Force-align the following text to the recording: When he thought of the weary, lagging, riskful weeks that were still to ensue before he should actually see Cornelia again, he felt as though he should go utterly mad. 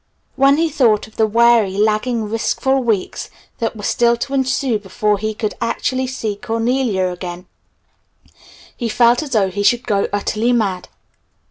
When 0.35 0.57
he 0.57 0.67
thought 0.67 1.05
of 1.05 1.17
the 1.17 1.27
weary, 1.27 1.77
lagging, 1.77 2.27
riskful 2.27 2.83
weeks 2.83 3.29
that 3.59 3.75
were 3.75 3.83
still 3.83 4.17
to 4.17 4.33
ensue 4.33 4.79
before 4.79 5.19
he 5.19 5.37
should 5.39 5.53
actually 5.61 6.07
see 6.07 6.35
Cornelia 6.35 7.09
again, 7.11 7.45
he 8.75 8.89
felt 8.89 9.21
as 9.21 9.29
though 9.29 9.51
he 9.51 9.61
should 9.61 9.85
go 9.85 10.07
utterly 10.11 10.53
mad. 10.53 10.89